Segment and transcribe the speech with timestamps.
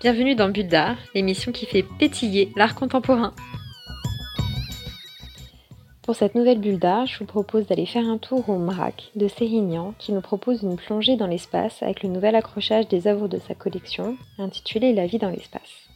[0.00, 3.34] Bienvenue dans Bulle d'Art, l'émission qui fait pétiller l'art contemporain.
[6.08, 9.28] Pour cette nouvelle bulle d'art, je vous propose d'aller faire un tour au MRAC de
[9.28, 13.38] Sérignan qui nous propose une plongée dans l'espace avec le nouvel accrochage des œuvres de
[13.38, 15.90] sa collection intitulé La vie dans l'espace.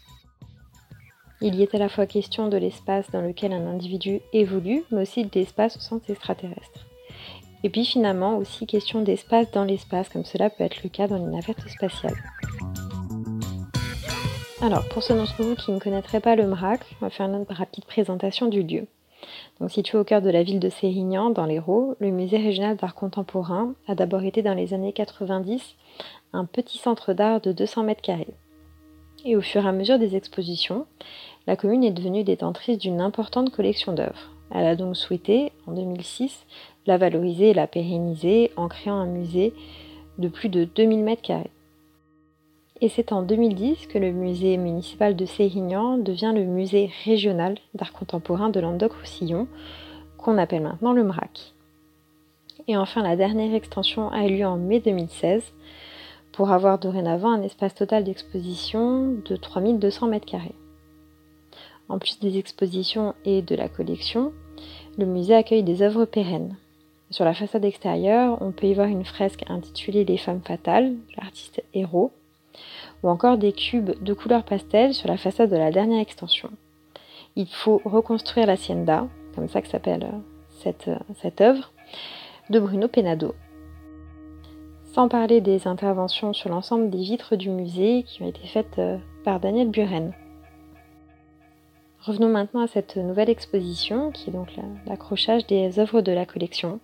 [1.41, 5.01] Il y est à la fois question de l'espace dans lequel un individu évolue, mais
[5.01, 6.87] aussi de l'espace au sens extraterrestre.
[7.65, 11.17] Et puis finalement aussi question d'espace dans l'espace, comme cela peut être le cas dans
[11.17, 12.23] les navettes spatiales.
[14.61, 17.47] Alors, pour ceux d'entre vous qui ne connaîtraient pas le MRAC, on va faire une
[17.49, 18.87] rapide présentation du lieu.
[19.69, 23.75] Situé au cœur de la ville de Sérignan, dans l'Hérault, le musée régional d'art contemporain
[23.87, 25.77] a d'abord été dans les années 90
[26.33, 28.35] un petit centre d'art de 200 mètres carrés.
[29.25, 30.87] Et au fur et à mesure des expositions,
[31.47, 34.31] la commune est devenue détentrice d'une importante collection d'œuvres.
[34.51, 36.45] Elle a donc souhaité, en 2006,
[36.87, 39.55] la valoriser et la pérenniser en créant un musée
[40.19, 41.51] de plus de 2000 mètres carrés.
[42.83, 47.93] Et c'est en 2010 que le musée municipal de Sérignan devient le musée régional d'art
[47.93, 49.47] contemporain de Languedoc-Roussillon,
[50.19, 51.55] qu'on appelle maintenant le MRAC.
[52.67, 55.45] Et enfin, la dernière extension a eu lieu en mai 2016
[56.33, 60.41] pour avoir dorénavant un espace total d'exposition de 3200 m2.
[61.89, 64.33] En plus des expositions et de la collection,
[64.99, 66.57] le musée accueille des œuvres pérennes.
[67.11, 71.63] Sur la façade extérieure, on peut y voir une fresque intitulée Les femmes fatales, l'artiste
[71.75, 72.11] héros,
[73.03, 76.51] ou encore des cubes de couleur pastel sur la façade de la dernière extension.
[77.37, 80.19] Il faut reconstruire l'hacienda, comme ça que s'appelle euh,
[80.63, 81.73] cette, euh, cette œuvre,
[82.51, 83.35] de Bruno Penado.
[84.93, 88.99] Sans parler des interventions sur l'ensemble des vitres du musée qui ont été faites euh,
[89.25, 90.13] par Daniel Buren.
[92.01, 94.49] Revenons maintenant à cette nouvelle exposition qui est donc
[94.87, 96.81] l'accrochage des œuvres de la collection.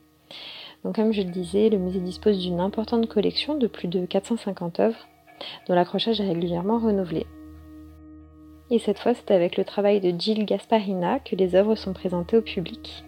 [0.94, 5.09] Comme je le disais, le musée dispose d'une importante collection de plus de 450 œuvres
[5.66, 7.26] dont l'accrochage est régulièrement renouvelé.
[8.71, 12.37] Et cette fois, c'est avec le travail de Gilles Gasparina que les œuvres sont présentées
[12.37, 13.04] au public.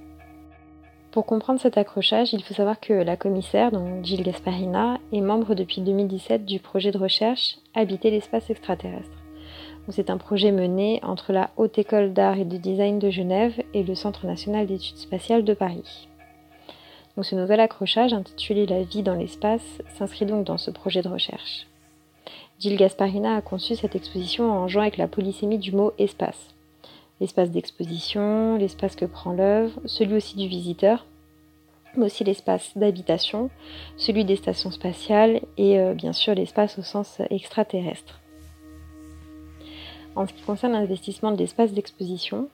[1.10, 5.54] Pour comprendre cet accrochage, il faut savoir que la commissaire, donc Gilles Gasparina, est membre
[5.54, 9.10] depuis 2017 du projet de recherche Habiter l'espace extraterrestre.
[9.88, 13.82] C'est un projet mené entre la Haute École d'Art et de Design de Genève et
[13.82, 16.08] le Centre national d'études spatiales de Paris.
[17.16, 21.08] Donc ce nouvel accrochage intitulé La vie dans l'espace s'inscrit donc dans ce projet de
[21.08, 21.66] recherche.
[22.60, 26.54] Gilles Gasparina a conçu cette exposition en jouant avec la polysémie du mot espace.
[27.18, 31.06] L'espace d'exposition, l'espace que prend l'œuvre, celui aussi du visiteur,
[31.96, 33.48] mais aussi l'espace d'habitation,
[33.96, 38.20] celui des stations spatiales et euh, bien sûr l'espace au sens extraterrestre.
[40.14, 42.50] En ce qui concerne l'investissement de l'espace d'exposition,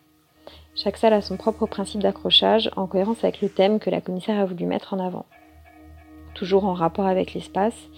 [0.77, 4.39] chaque salle a son propre principe d'accrochage en cohérence avec le thème que la commissaire
[4.39, 5.27] a voulu mettre en avant
[6.37, 7.89] toujours en rapport avec l'espace,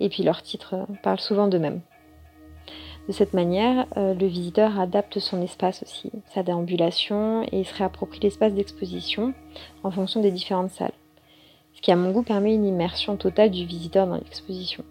[0.00, 1.80] et puis leurs titres parlent souvent d'eux-mêmes.
[3.08, 7.74] De cette manière, euh, le visiteur adapte son espace aussi, sa déambulation, et il se
[7.74, 9.34] réapproprie l'espace d'exposition
[9.82, 10.92] en fonction des différentes salles.
[11.74, 14.84] Ce qui, à mon goût, permet une immersion totale du visiteur dans l'exposition.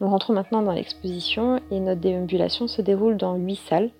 [0.00, 3.90] Nous rentrons maintenant dans l'exposition et notre déambulation se déroule dans huit salles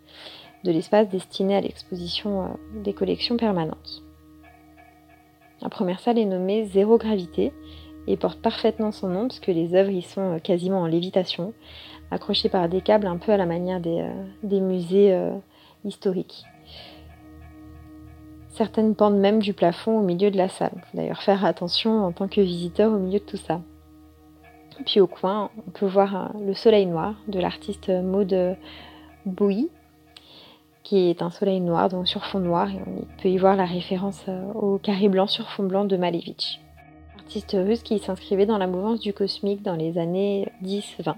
[0.65, 2.49] de l'espace destiné à l'exposition euh,
[2.83, 4.03] des collections permanentes.
[5.61, 7.53] La première salle est nommée Zéro Gravité
[8.07, 11.53] et porte parfaitement son nom puisque les œuvres y sont euh, quasiment en lévitation,
[12.11, 15.33] accrochées par des câbles un peu à la manière des, euh, musées euh,
[15.85, 16.45] historiques.
[18.49, 20.83] Certaines pendent même du plafond au milieu de la salle.
[20.91, 23.61] Faut d'ailleurs faire attention en tant que visiteur au milieu de tout ça.
[24.87, 28.57] Puis au coin, on peut voir le soleil noir de l'artiste Maud
[29.27, 29.71] Bouy,
[30.89, 33.67] qui est un soleil noir, donc sur fond noir, et on peut y voir la
[33.67, 36.63] référence euh, au carré blanc sur fond blanc de Malevich,
[37.19, 41.15] artiste russe qui s'inscrivait dans la mouvance du cosmique dans les années 10-20.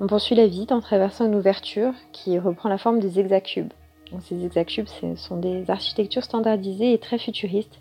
[0.00, 3.72] On poursuit la visite en traversant une ouverture qui reprend la forme des hexacubes.
[4.20, 7.80] ces hexacubes sont des architectures standardisées et très futuristes,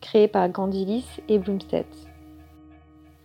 [0.00, 1.86] créées par Gandilis et Blumstedt.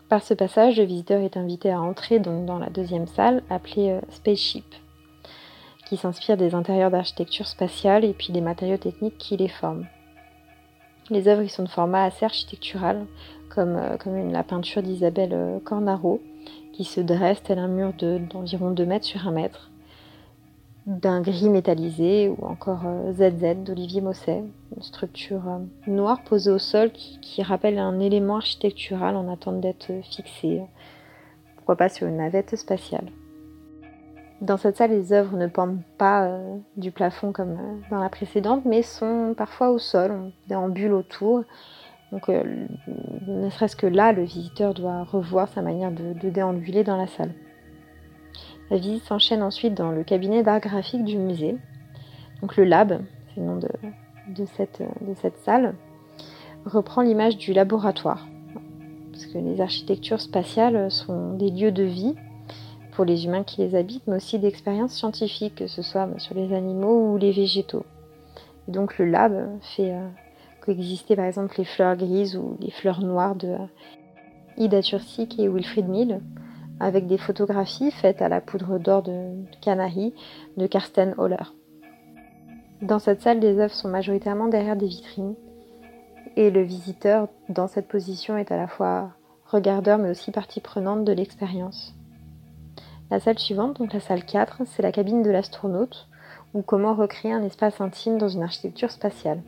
[0.09, 4.01] Par ce passage, le visiteur est invité à entrer dans la deuxième salle appelée euh,
[4.09, 4.65] Spaceship
[5.87, 9.85] qui s'inspire des intérieurs d'architecture spatiale et puis des matériaux techniques qui les forment.
[11.09, 13.05] Les œuvres sont de format assez architectural,
[13.49, 16.21] comme, euh, la peinture d'Isabelle euh, Cornaro,
[16.73, 19.71] qui se dresse tel un mur d'environ 2 mètres sur 1 mètre.
[20.85, 24.43] d'un gris métallisé ou encore ZZ euh, d'Olivier Mosset,
[24.75, 25.43] une structure
[25.85, 30.61] noire posée au sol qui, rappelle un élément architectural en attente d'être fixé,
[31.55, 33.09] pourquoi pas sur une navette spatiale.
[34.41, 37.57] Dans cette salle, les œuvres ne pendent pas euh, du plafond comme
[37.89, 41.43] dans la précédente, mais sont parfois au sol, on déambule autour.
[42.11, 47.07] Donc, ne serait-ce que là, le visiteur doit revoir sa manière de déambuler dans la
[47.07, 47.33] salle.
[48.69, 51.57] La visite s'enchaîne ensuite dans le cabinet d'art graphique du musée.
[52.41, 53.01] Donc le lab,
[53.33, 54.45] c'est le nom de
[55.15, 55.75] cette salle,
[56.65, 58.27] reprend l'image du laboratoire.
[59.11, 62.15] Parce que les architectures spatiales sont des lieux de vie
[62.97, 66.51] pour les humains qui les habitent, mais aussi d'expériences scientifiques, que ce soit sur les
[66.51, 67.85] animaux ou les végétaux.
[68.67, 70.07] Donc le lab fait euh,
[70.61, 73.55] coexister par exemple les fleurs grises ou les fleurs noires de
[74.57, 76.21] Ida Tursik et Wilfried Mill,
[76.79, 79.29] avec des photographies faites à la poudre d'or de
[79.61, 80.15] Canaries
[80.57, 81.53] de Karsten Holler.
[82.81, 85.35] Dans cette salle, les œuvres sont majoritairement derrière des vitrines
[86.35, 89.11] et le visiteur dans cette position est à la fois
[89.45, 91.93] regardeur mais aussi partie prenante de l'expérience.
[93.09, 96.07] La salle suivante, donc la salle 4, c'est la cabine de l'astronaute
[96.53, 99.41] ou comment recréer un espace intime dans une architecture spatiale.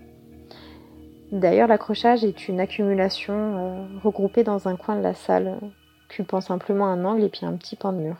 [1.33, 5.59] D'ailleurs, l'accrochage est une accumulation euh, regroupée dans un coin de la salle
[6.05, 8.15] occupant simplement un angle et puis un petit pan de mur.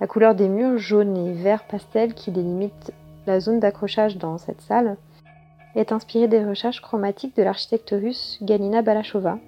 [0.00, 2.92] La couleur des murs jaune et vert pastel qui délimitent
[3.26, 4.96] la zone d'accrochage dans cette salle
[5.76, 9.38] est inspirée des recherches chromatiques de l'architecte russe Galina Balachova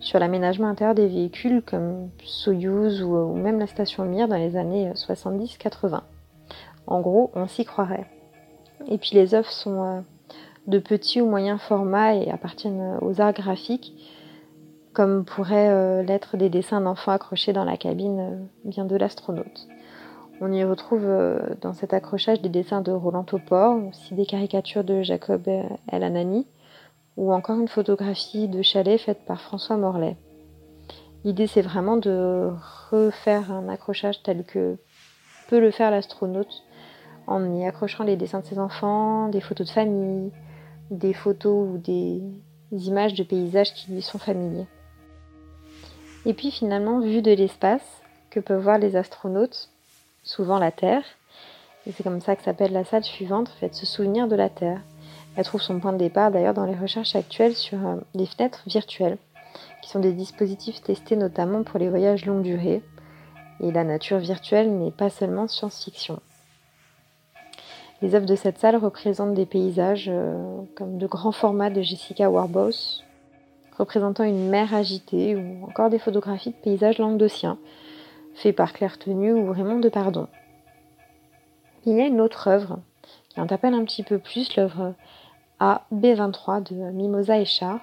[0.00, 4.90] sur l'aménagement intérieur des véhicules comme Soyuz ou, même la station Mir dans les années
[4.94, 6.00] 70-80.
[6.86, 8.06] En gros, on s'y croirait.
[8.88, 10.00] Et puis les œuvres sont euh,
[10.66, 13.94] de petits ou moyens formats et appartiennent aux arts graphiques
[14.92, 19.68] comme pourraient euh, l'être des dessins d'enfants accrochés dans la cabine euh, de l'astronaute.
[20.40, 24.84] On y retrouve euh, dans cet accrochage des dessins de Roland Topor, aussi des caricatures
[24.84, 26.46] de Jacob El Anani,
[27.16, 30.16] ou encore une photographie de chalet faite par François Morlaix.
[31.24, 32.50] L'idée c'est vraiment de
[32.90, 34.76] refaire un accrochage tel que
[35.48, 36.64] peut le faire l'astronaute
[37.26, 40.32] en y accrochant les dessins de ses enfants, des photos de famille,
[40.90, 42.22] des photos ou des
[42.72, 44.66] images de paysages qui lui sont familiers.
[46.26, 49.70] Et puis finalement, vue de l'espace, que peuvent voir les astronautes,
[50.22, 51.04] souvent la Terre,
[51.86, 54.82] et c'est comme ça que s'appelle la salle suivante, fait, se souvenir de la Terre.
[55.36, 58.62] Elle trouve son point de départ d'ailleurs dans les recherches actuelles sur euh, les fenêtres
[58.66, 59.18] virtuelles,
[59.82, 62.82] qui sont des dispositifs testés notamment pour les voyages longue durée.
[63.60, 66.20] Et la nature virtuelle n'est pas seulement science-fiction.
[68.02, 72.30] Les œuvres de cette salle représentent des paysages euh, comme de grands formats de Jessica
[72.30, 73.04] Warboss,
[73.76, 77.58] représentant une mer agitée ou encore des photographies de paysages languedociens,
[78.34, 80.28] faits par Claire Tenu ou Raymond Pardon.
[81.84, 82.78] Il y a une autre œuvre
[83.28, 84.94] qui interpelle un petit peu plus, l'œuvre
[85.60, 87.80] AB23 de Mimosa et Char.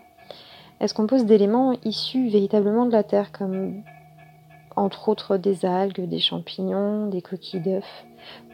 [0.80, 3.84] Elle se compose d'éléments issus véritablement de la Terre, comme
[4.76, 8.06] entre autres des algues, des champignons, des coquilles d'œufs,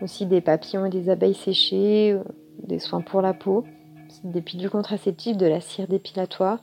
[0.02, 2.24] aussi des papillons et des abeilles séchées, euh,
[2.60, 3.66] des soins pour la peau,
[4.24, 6.60] des pilules contraceptives, de la cire dépilatoire,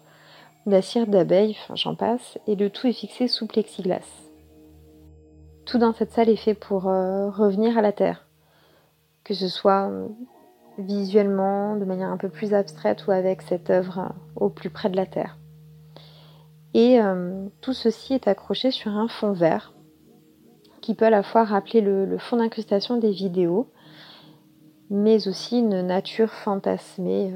[0.66, 4.28] la cire d'abeille, enfin j'en passe, et le tout est fixé sous plexiglas.
[5.66, 8.26] Tout dans cette salle est fait pour euh, revenir à la Terre,
[9.24, 10.08] que ce soit euh,
[10.80, 14.90] visuellement, de manière un peu plus abstraite ou avec cette œuvre euh, au plus près
[14.90, 15.36] de la Terre.
[16.72, 17.00] Et
[17.60, 19.74] tout ceci est accroché sur un fond vert
[20.80, 23.68] qui peut à la fois rappeler le fond d'incrustation des vidéos,
[24.88, 27.34] mais aussi une nature fantasmée,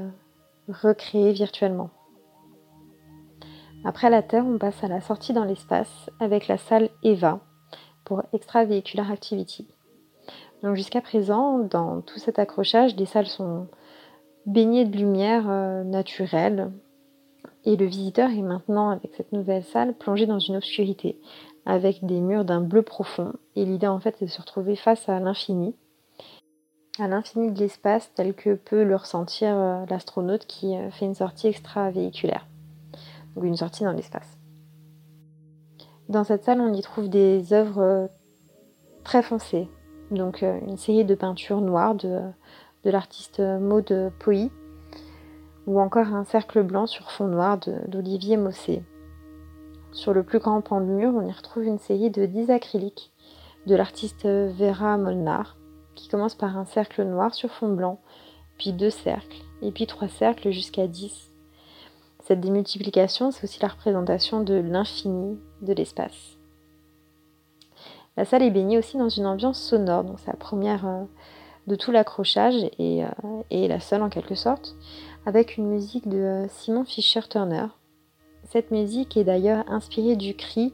[0.69, 1.89] recréée virtuellement.
[3.83, 7.39] Après la Terre, on passe à la sortie dans l'espace avec la salle EVA
[8.03, 9.74] pour Extravehicular Activity.
[10.65, 13.67] Donc jusqu'à présent, dans tout cet accrochage, les salles sont
[14.47, 16.71] baignées de lumière euh, naturelle
[17.65, 21.21] et le visiteur est maintenant, avec cette nouvelle salle, plongé dans une obscurité
[21.67, 23.33] avec des murs d'un bleu profond.
[23.55, 25.75] Et l'idée en fait, c'est de se retrouver face à l'infini,
[26.97, 31.13] à l'infini de l'espace tel que peut le ressentir euh, l'astronaute qui euh, fait une
[31.13, 32.47] sortie extravéhiculaire
[33.35, 34.39] ou une sortie dans l'espace.
[36.09, 38.09] Dans cette salle, on y trouve des œuvres
[39.03, 39.69] très foncées,
[40.11, 42.21] donc euh, une série de peintures noires de,
[42.83, 44.49] l'artiste Maud Poi,
[45.65, 47.57] ou encore un cercle blanc sur fond noir
[47.87, 48.83] d'Olivier Mossé.
[49.91, 53.11] Sur le plus grand pan de mur, on y retrouve une série de 10 acryliques
[53.65, 55.57] de l'artiste Vera Molnar,
[55.95, 57.99] qui commence par un cercle noir sur fond blanc,
[58.59, 61.31] puis deux cercles, et puis trois cercles jusqu'à 10
[62.25, 66.34] cette démultiplication, c'est aussi la représentation de l'infini de l'espace.
[68.17, 71.03] La salle est baignée aussi dans une ambiance sonore, donc c'est la première euh,
[71.67, 73.03] de tout l'accrochage et,
[73.49, 74.75] et, la seule en quelque sorte,
[75.25, 77.67] avec une musique de Simon Fischer-Turner.
[78.43, 80.73] Cette musique est d'ailleurs inspirée du cri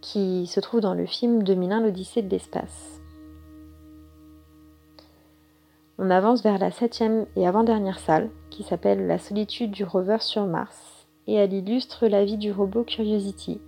[0.00, 3.00] qui se trouve dans le film 2001 l'Odyssée de l'espace.
[5.98, 10.46] On avance vers la septième et avant-dernière salle, qui s'appelle La solitude du rover sur
[10.46, 13.60] Mars, et elle illustre la vie du robot Curiosity,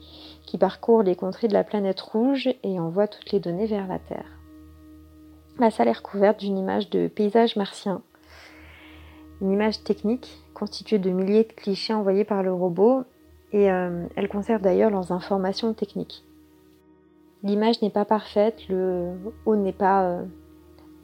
[0.47, 3.99] qui parcourt les contrées de la planète rouge et envoie toutes les données vers la
[3.99, 4.39] Terre.
[5.59, 8.03] La salle est recouverte d'une image de paysage martien,
[9.41, 13.05] une image technique constituée de milliers de clichés envoyés par le robot,
[13.53, 16.25] et euh, elle conserve d'ailleurs leurs informations techniques.
[17.43, 19.13] L'image n'est pas parfaite, le
[19.45, 20.25] haut n'est pas euh,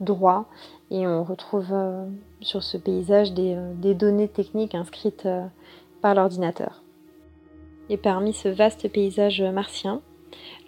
[0.00, 0.46] droit,
[0.90, 2.06] et on retrouve euh,
[2.40, 5.28] sur ce paysage des, données techniques inscrites
[6.00, 6.82] par l'ordinateur.
[7.90, 10.00] Et parmi ce vaste paysage martien,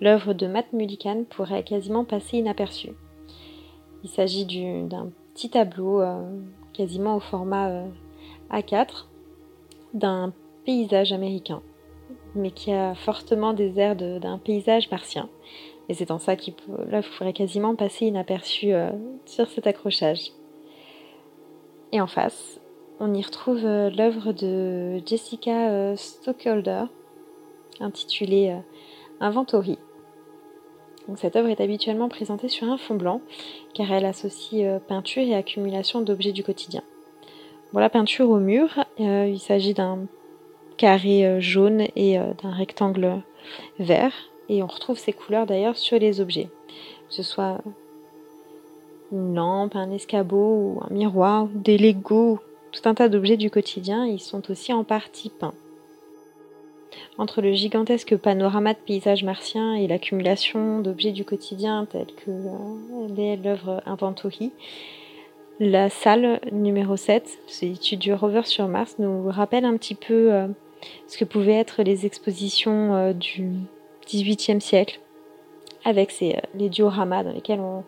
[0.00, 2.92] l'œuvre de Matt Mullican pourrait quasiment passer inaperçue.
[4.04, 6.02] Il s'agit d'un petit tableau
[6.74, 7.84] quasiment au format
[8.50, 9.06] A4
[9.94, 10.32] d'un
[10.64, 11.62] paysage américain,
[12.34, 15.28] mais qui a fortement des airs d'un paysage martien.
[15.88, 18.90] Et c'est en ça qu'il pourrait quasiment passer inaperçu euh,
[19.26, 20.32] sur cet accrochage.
[21.90, 22.60] Et en face,
[23.00, 26.84] on y retrouve euh, l'œuvre de Jessica euh, Stockholder,
[27.82, 28.56] intitulée
[29.20, 29.78] Inventory.
[31.08, 33.20] Donc, cette œuvre est habituellement présentée sur un fond blanc,
[33.74, 36.82] car elle associe peinture et accumulation d'objets du quotidien.
[37.70, 40.06] Pour la peinture au mur, il s'agit d'un
[40.76, 43.22] carré jaune et d'un rectangle
[43.78, 44.12] vert
[44.48, 46.48] et on retrouve ces couleurs d'ailleurs sur les objets,
[47.08, 47.58] que ce soit
[49.10, 52.38] une lampe, un escabeau ou un miroir, des Legos,
[52.70, 55.54] tout un tas d'objets du quotidien, ils sont aussi en partie peints.
[57.18, 63.36] Entre le gigantesque panorama de paysages martiens et l'accumulation d'objets du quotidien tels que euh,
[63.42, 64.52] l'œuvre Inventory,
[65.60, 70.32] la salle numéro 7, c'est l'étude du rover sur Mars, nous rappelle un petit peu
[70.32, 70.48] euh,
[71.06, 73.50] ce que pouvaient être les expositions euh, du,
[74.06, 75.00] XVIIIe siècle,
[75.84, 77.84] avec ces, les dioramas dans lesquels on,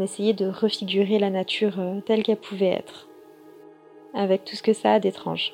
[0.00, 1.74] essayait de refigurer la nature
[2.06, 3.08] telle qu'elle pouvait être,
[4.14, 5.52] avec tout ce que ça a d'étrange.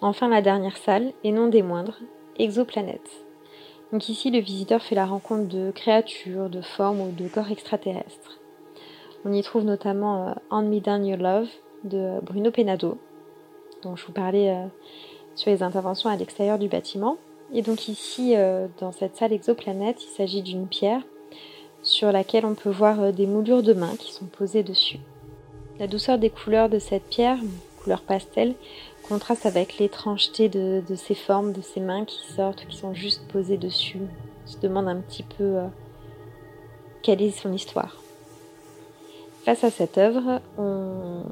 [0.00, 1.98] Enfin, la dernière salle, et non des moindres,
[2.38, 3.24] exoplanètes.
[3.92, 8.40] Donc ici, le visiteur fait la rencontre de créatures, de formes ou de corps extraterrestres.
[9.24, 11.48] On y trouve notamment On Me Down Your Love
[11.84, 12.98] de Bruno Penado,
[13.82, 14.66] dont je vous parlais euh,
[15.34, 17.16] sur les interventions à l'extérieur du bâtiment,
[17.52, 21.02] et donc ici, euh, dans cette salle exoplanète, il s'agit d'une pierre
[21.82, 24.98] sur laquelle on peut voir euh, des moulures de mains qui sont posées dessus.
[25.78, 27.38] La douceur des couleurs de cette pierre,
[27.82, 28.54] couleur pastel,
[29.08, 33.56] contraste avec l'étrangeté de, ces formes, de ces mains qui sortent, qui sont juste posées
[33.56, 33.98] dessus.
[34.44, 35.66] On se demande un petit peu euh,
[37.02, 37.96] quelle est son histoire.
[39.44, 41.22] Face à cette œuvre, on,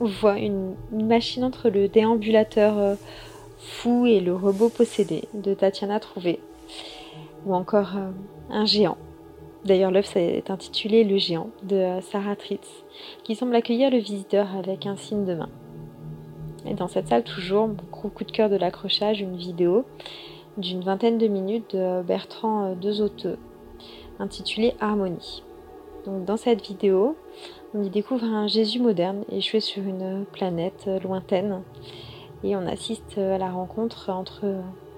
[0.00, 2.96] voit une, machine entre le déambulateur
[3.58, 6.38] Fou et le robot possédé de Tatiana Trouvé,
[7.44, 8.10] ou encore euh,
[8.50, 8.96] Un géant.
[9.64, 12.68] D'ailleurs, l'œuvre est intitulée Le géant de euh, Sarah Tritz,
[13.24, 15.50] qui semble accueillir le visiteur avec un signe de main.
[16.66, 19.84] Et dans cette salle, toujours, mon gros coup de cœur de l'accrochage, une vidéo
[20.56, 23.38] d'une vingtaine de minutes de Bertrand euh, Dezoteux,
[24.18, 25.42] intitulée Harmonie.
[26.04, 27.16] Donc, dans cette vidéo,
[27.74, 31.62] on y découvre un Jésus moderne échoué sur une planète lointaine
[32.44, 34.44] et on assiste à la rencontre entre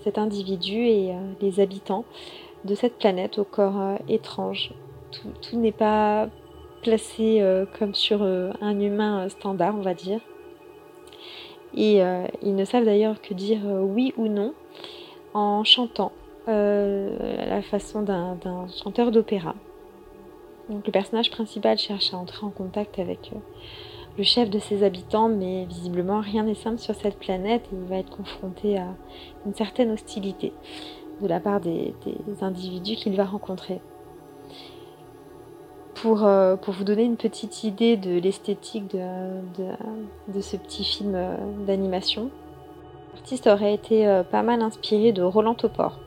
[0.03, 2.05] cet individu et euh, les habitants
[2.65, 4.73] de cette planète au corps euh, étrange.
[5.43, 6.29] Tout, n'est pas
[6.83, 10.21] placé euh, comme sur un humain standard, on va dire.
[11.77, 12.01] Et
[12.43, 14.55] ils ne savent d'ailleurs que dire oui ou non
[15.35, 16.13] en chantant
[16.47, 19.55] à la façon d'un chanteur d'opéra.
[20.69, 23.31] Donc le personnage principal cherche à entrer en contact avec
[24.17, 27.89] le chef de ses habitants, mais visiblement rien n'est simple sur cette planète et il
[27.89, 28.89] va être confronté à
[29.47, 30.53] une certaine hostilité
[31.21, 31.95] de la part des,
[32.41, 33.81] individus qu'il va rencontrer.
[36.03, 41.37] Pour, euh, pour, vous donner une petite idée de l'esthétique de, ce petit film euh,
[41.67, 42.31] d'animation,
[43.13, 45.99] l'artiste aurait été euh, pas mal inspiré de Roland Topor.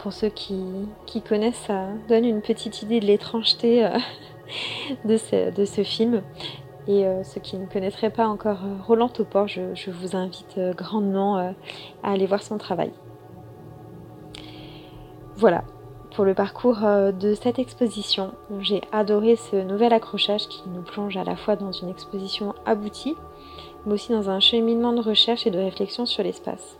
[0.00, 0.88] pour ceux qui,
[1.28, 3.88] connaissent, ça donne une petite idée de l'étrangeté
[5.04, 6.22] de ce film.
[6.88, 11.54] Et ceux qui ne connaîtraient pas encore Roland Topor, je, vous invite grandement à
[12.02, 12.90] aller voir son travail.
[15.36, 15.62] Voilà
[16.14, 18.32] pour le parcours de cette exposition.
[18.60, 23.14] J'ai adoré ce nouvel accrochage qui nous plonge à la fois dans une exposition aboutie,
[23.86, 26.78] mais aussi dans un cheminement de recherche et de réflexion sur l'espace.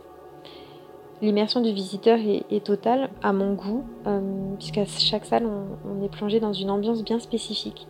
[1.21, 3.85] L'immersion du visiteur est, totale à mon goût,
[4.57, 7.87] puisqu'à chaque salle, on, est plongé dans une ambiance bien spécifique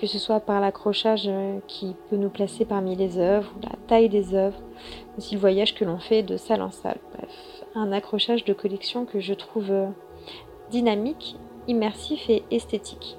[0.00, 4.08] que ce soit par l'accrochage euh, qui peut nous placer parmi les œuvres, la taille
[4.08, 4.58] des œuvres,
[5.18, 6.98] aussi le voyage que l'on fait de salle en salle.
[7.14, 7.30] Bref,
[7.74, 9.88] un accrochage de collection que je trouve euh,
[10.70, 11.36] dynamique,
[11.68, 13.16] immersif et esthétique.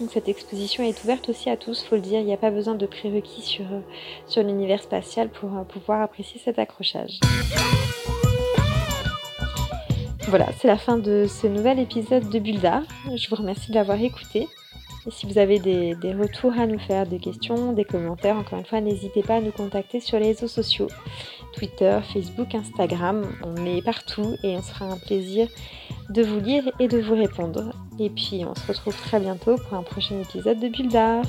[0.00, 2.50] Donc cette exposition est ouverte aussi à tous, faut le dire, il n'y a pas
[2.50, 3.80] besoin de prérequis sur, euh,
[4.26, 7.20] sur l'univers spatial pour pouvoir apprécier cet accrochage.
[10.28, 12.82] Voilà, c'est la fin de ce nouvel épisode de Bulldar.
[13.14, 14.48] Je vous remercie de l'avoir écouté.
[15.06, 18.64] Et si vous avez des, retours à nous faire, des questions, des commentaires, encore une
[18.64, 20.86] fois, n'hésitez pas à nous contacter sur les réseaux sociaux.
[21.54, 25.48] Twitter, Facebook, Instagram, on est partout et on sera un plaisir
[26.10, 27.72] de vous lire et de vous répondre.
[27.98, 31.24] Et puis on se retrouve très bientôt pour un prochain épisode de Bulldar.